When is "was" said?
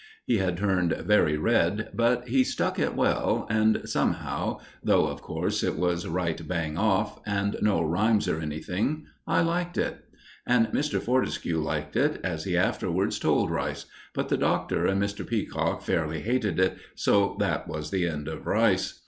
5.77-6.07, 17.67-17.91